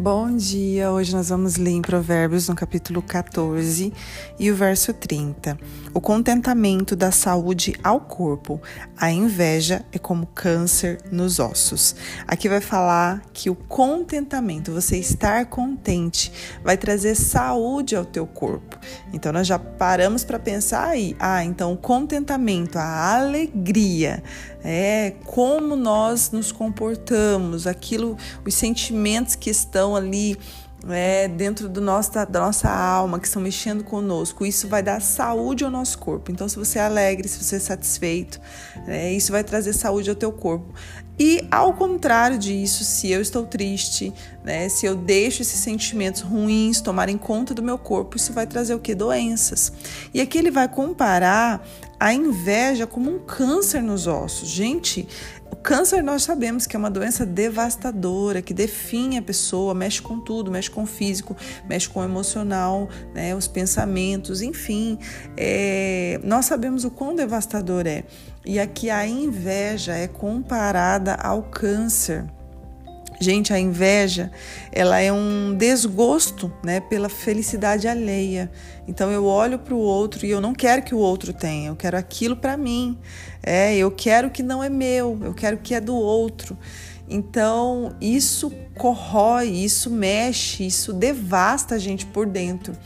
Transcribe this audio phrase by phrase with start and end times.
[0.00, 0.92] Bom dia!
[0.92, 3.92] Hoje nós vamos ler em Provérbios no capítulo 14
[4.38, 5.58] e o verso 30.
[5.92, 8.62] O contentamento da saúde ao corpo,
[8.96, 11.96] a inveja é como câncer nos ossos.
[12.28, 16.30] Aqui vai falar que o contentamento, você estar contente,
[16.62, 18.78] vai trazer saúde ao teu corpo.
[19.12, 24.22] Então nós já paramos para pensar aí, ah, então o contentamento, a alegria,
[24.62, 30.36] é como nós nos comportamos, aquilo, os sentimentos que estão ali
[30.88, 34.46] é, dentro do nosso, da nossa alma, que estão mexendo conosco.
[34.46, 36.30] Isso vai dar saúde ao nosso corpo.
[36.30, 38.40] Então, se você é alegre, se você é satisfeito,
[38.86, 40.72] é, isso vai trazer saúde ao teu corpo.
[41.18, 46.80] E ao contrário disso, se eu estou triste, né, se eu deixo esses sentimentos ruins
[46.80, 48.94] tomarem conta do meu corpo, isso vai trazer o que?
[48.94, 49.72] Doenças.
[50.14, 51.66] E aqui ele vai comparar
[51.98, 54.48] a inveja como um câncer nos ossos.
[54.48, 55.08] Gente,
[55.50, 60.20] o câncer nós sabemos que é uma doença devastadora, que define a pessoa, mexe com
[60.20, 61.36] tudo, mexe com o físico,
[61.68, 64.98] mexe com o emocional, né, os pensamentos, enfim.
[65.36, 68.04] É, nós sabemos o quão devastador é.
[68.44, 72.24] E aqui a inveja é comparada ao câncer.
[73.20, 74.30] Gente, a inveja,
[74.70, 78.50] ela é um desgosto, né, pela felicidade alheia.
[78.86, 81.76] Então eu olho para o outro e eu não quero que o outro tenha, eu
[81.76, 82.96] quero aquilo para mim.
[83.42, 86.56] É, eu quero que não é meu, eu quero que é do outro.
[87.10, 92.76] Então, isso corrói, isso mexe, isso devasta a gente por dentro.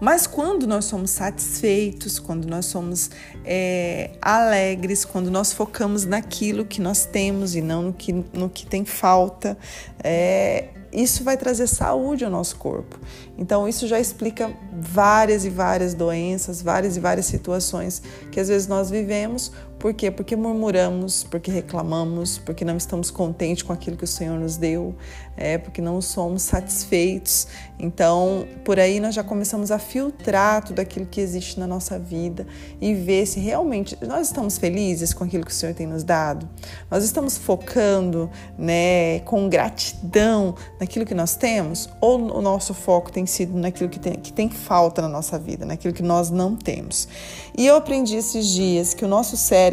[0.00, 3.10] Mas quando nós somos satisfeitos, quando nós somos
[3.44, 8.64] é, alegres, quando nós focamos naquilo que nós temos e não no que, no que
[8.64, 9.58] tem falta,
[10.02, 12.98] é, isso vai trazer saúde ao nosso corpo.
[13.38, 18.66] Então, isso já explica várias e várias doenças, várias e várias situações que às vezes
[18.66, 19.52] nós vivemos.
[19.80, 20.10] Por quê?
[20.10, 24.94] Porque murmuramos, porque reclamamos, porque não estamos contentes com aquilo que o Senhor nos deu,
[25.38, 27.48] é, porque não somos satisfeitos.
[27.78, 32.46] Então, por aí nós já começamos a filtrar tudo aquilo que existe na nossa vida
[32.78, 36.46] e ver se realmente nós estamos felizes com aquilo que o Senhor tem nos dado.
[36.90, 43.24] Nós estamos focando, né, com gratidão naquilo que nós temos ou o nosso foco tem
[43.24, 47.08] sido naquilo que tem, que tem falta na nossa vida, naquilo que nós não temos.
[47.56, 49.69] E eu aprendi esses dias que o nosso cérebro,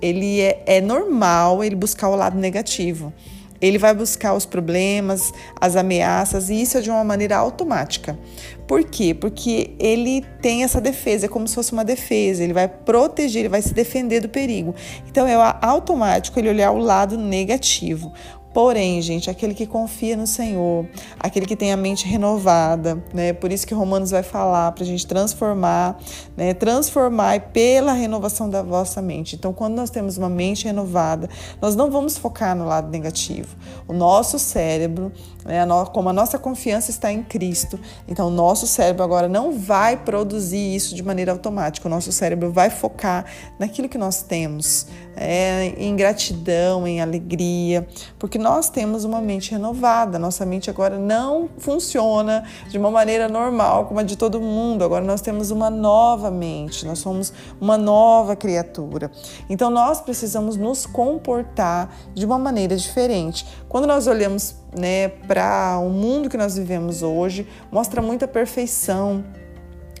[0.00, 3.12] ele é, é normal ele buscar o lado negativo.
[3.60, 8.18] Ele vai buscar os problemas, as ameaças, e isso é de uma maneira automática.
[8.66, 9.12] Por quê?
[9.12, 13.48] Porque ele tem essa defesa, é como se fosse uma defesa, ele vai proteger, ele
[13.50, 14.74] vai se defender do perigo.
[15.10, 18.14] Então é automático ele olhar o lado negativo.
[18.52, 20.84] Porém, gente, aquele que confia no Senhor,
[21.20, 23.32] aquele que tem a mente renovada, né?
[23.32, 25.96] Por isso que Romanos vai falar para a gente transformar,
[26.36, 26.52] né?
[26.52, 29.36] Transformar pela renovação da vossa mente.
[29.36, 31.30] Então, quando nós temos uma mente renovada,
[31.62, 33.56] nós não vamos focar no lado negativo.
[33.86, 35.12] O nosso cérebro,
[35.44, 35.64] né?
[35.92, 37.78] como a nossa confiança está em Cristo,
[38.08, 41.86] então o nosso cérebro agora não vai produzir isso de maneira automática.
[41.86, 43.26] O nosso cérebro vai focar
[43.60, 47.86] naquilo que nós temos, é, em gratidão, em alegria,
[48.18, 50.18] porque nós temos uma mente renovada.
[50.18, 54.82] Nossa mente agora não funciona de uma maneira normal como a de todo mundo.
[54.82, 59.10] Agora nós temos uma nova mente, nós somos uma nova criatura.
[59.48, 63.46] Então nós precisamos nos comportar de uma maneira diferente.
[63.68, 69.24] Quando nós olhamos né, para o mundo que nós vivemos hoje, mostra muita perfeição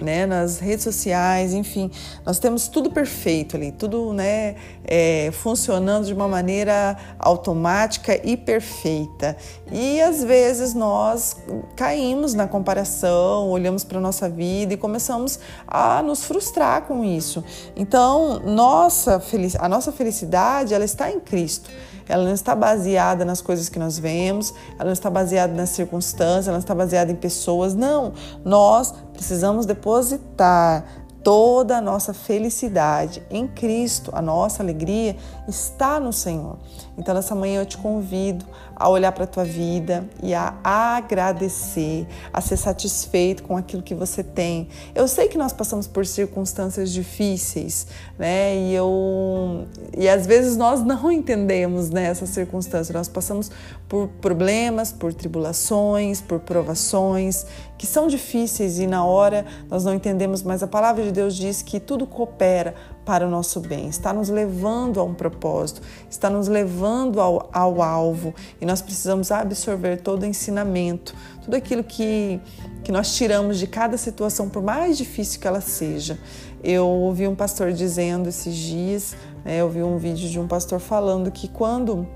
[0.00, 1.90] né, nas redes sociais, enfim,
[2.24, 9.36] nós temos tudo perfeito ali, tudo né, é, funcionando de uma maneira automática e perfeita.
[9.70, 11.36] E às vezes nós
[11.74, 17.42] caímos na comparação, olhamos para a nossa vida e começamos a nos frustrar com isso.
[17.74, 19.22] Então, nossa,
[19.58, 21.70] a nossa felicidade ela está em Cristo
[22.08, 26.48] ela não está baseada nas coisas que nós vemos, ela não está baseada nas circunstâncias,
[26.48, 27.74] ela não está baseada em pessoas.
[27.74, 28.12] Não,
[28.44, 30.84] nós precisamos depositar
[31.26, 35.16] toda a nossa felicidade em Cristo, a nossa alegria
[35.48, 36.56] está no Senhor.
[36.96, 38.44] Então, nessa manhã eu te convido
[38.76, 43.94] a olhar para a tua vida e a agradecer, a ser satisfeito com aquilo que
[43.94, 44.68] você tem.
[44.94, 48.56] Eu sei que nós passamos por circunstâncias difíceis, né?
[48.56, 52.94] E eu e às vezes nós não entendemos né, essas circunstâncias.
[52.94, 53.50] Nós passamos
[53.88, 57.46] por problemas, por tribulações, por provações
[57.78, 61.62] que são difíceis e na hora nós não entendemos, mas a palavra de Deus diz
[61.62, 62.74] que tudo coopera
[63.06, 65.80] para o nosso bem, está nos levando a um propósito,
[66.10, 71.82] está nos levando ao, ao alvo e nós precisamos absorver todo o ensinamento, tudo aquilo
[71.82, 72.38] que,
[72.84, 76.18] que nós tiramos de cada situação, por mais difícil que ela seja.
[76.62, 80.80] Eu ouvi um pastor dizendo esses dias, né, eu vi um vídeo de um pastor
[80.80, 82.06] falando que quando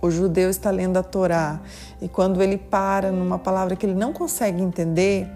[0.00, 1.60] o judeu está lendo a Torá
[2.00, 5.28] e quando ele para numa palavra que ele não consegue entender,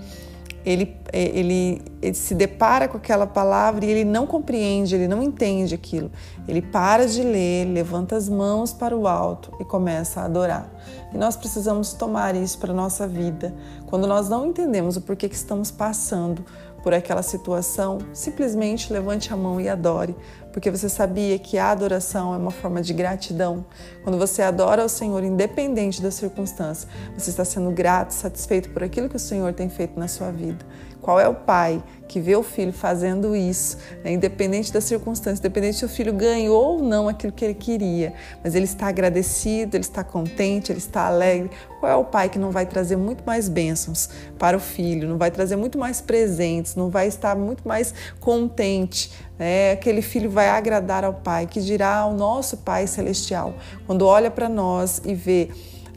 [0.64, 5.74] ele, ele, ele, se depara com aquela palavra e ele não compreende, ele não entende
[5.74, 6.10] aquilo.
[6.48, 10.70] Ele para de ler, levanta as mãos para o alto e começa a adorar.
[11.12, 13.54] E nós precisamos tomar isso para a nossa vida.
[13.86, 16.44] Quando nós não entendemos o porquê que estamos passando
[16.82, 20.14] por aquela situação, simplesmente levante a mão e adore,
[20.54, 23.66] porque você sabia que a adoração é uma forma de gratidão.
[24.04, 29.08] Quando você adora ao Senhor, independente da circunstância, você está sendo grato, satisfeito por aquilo
[29.08, 30.64] que o Senhor tem feito na sua vida.
[31.04, 34.12] Qual é o pai que vê o filho fazendo isso, né?
[34.12, 38.54] independente da circunstância, independente se o filho ganhou ou não aquilo que ele queria, mas
[38.54, 41.50] ele está agradecido, ele está contente, ele está alegre.
[41.78, 44.08] Qual é o pai que não vai trazer muito mais bênçãos
[44.38, 49.10] para o filho, não vai trazer muito mais presentes, não vai estar muito mais contente?
[49.38, 49.72] Né?
[49.72, 53.54] Aquele filho vai agradar ao pai, que dirá ao nosso Pai Celestial,
[53.86, 55.50] quando olha para nós e vê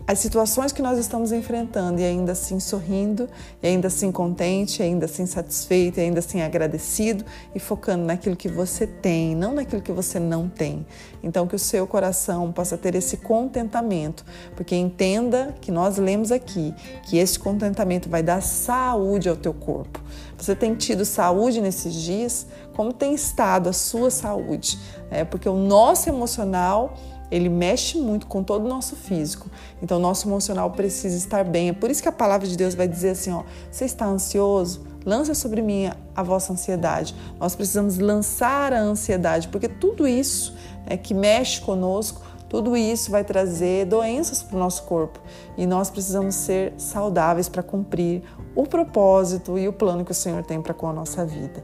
[0.08, 3.28] as situações que nós estamos enfrentando e ainda assim sorrindo,
[3.62, 8.34] e ainda assim contente, e ainda assim satisfeito, e ainda assim agradecido e focando naquilo
[8.34, 10.88] que você tem, não naquilo que você não tem.
[11.22, 14.24] Então que o seu coração possa ter esse contentamento,
[14.56, 16.74] porque entenda que nós lemos aqui
[17.04, 20.02] que esse contentamento vai dar saúde ao teu corpo.
[20.38, 22.48] Você tem tido saúde nesses dias?
[22.74, 24.80] Como tem estado a sua saúde?
[25.12, 26.96] É porque o nosso emocional
[27.30, 29.50] ele mexe muito com todo o nosso físico.
[29.82, 31.70] Então, nosso emocional precisa estar bem.
[31.70, 34.86] É por isso que a palavra de Deus vai dizer assim: ó, você está ansioso?
[35.06, 37.16] Lança sobre mim a vossa ansiedade.
[37.40, 40.54] Nós precisamos lançar a ansiedade, porque tudo isso
[40.86, 45.20] né, que mexe conosco, tudo isso vai trazer doenças para o nosso corpo.
[45.58, 48.24] E nós precisamos ser saudáveis para cumprir
[48.56, 51.64] o propósito e o plano que o Senhor tem para com a nossa vida.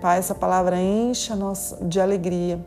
[0.00, 2.64] Pai, essa palavra enche nossa de alegria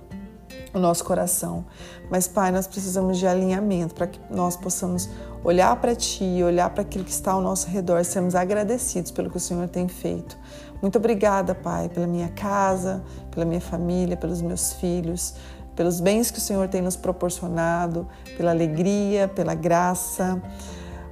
[0.73, 1.65] o nosso coração.
[2.09, 5.09] Mas, Pai, nós precisamos de alinhamento para que nós possamos
[5.44, 9.38] olhar para Ti, olhar para aquilo que está ao nosso redor, sermos agradecidos pelo que
[9.38, 10.38] o Senhor tem feito.
[10.81, 15.35] Muito obrigada, Pai, pela minha casa, pela minha família, pelos meus filhos,
[15.75, 20.41] pelos bens que o Senhor tem nos proporcionado, pela alegria, pela graça.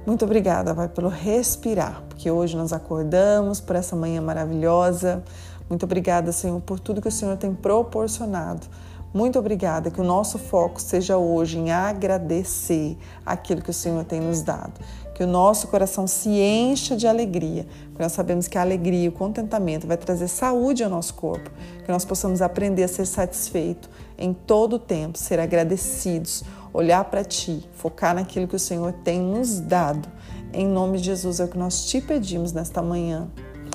[0.04, 5.22] Muito obrigada, Pai, pelo respirar, porque hoje nós acordamos por essa manhã maravilhosa.
[5.68, 8.66] Muito obrigada, Senhor, por tudo que o Senhor tem proporcionado.
[9.12, 12.96] Muito obrigada, que o nosso foco seja hoje em agradecer
[13.26, 14.80] aquilo que o Senhor tem nos dado.
[15.14, 19.08] Que o nosso coração se encha de alegria, porque nós sabemos que a alegria e
[19.08, 21.50] o contentamento vai trazer saúde ao nosso corpo.
[21.84, 27.24] Que nós possamos aprender a ser satisfeito em todo o tempo, ser agradecidos, olhar para
[27.24, 30.08] Ti, focar naquilo que o Senhor tem nos dado.
[30.52, 33.28] Em nome de Jesus é o que nós te pedimos nesta manhã.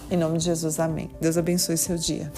[0.10, 1.10] Em nome de Jesus, amém.
[1.20, 2.32] Deus abençoe seu dia.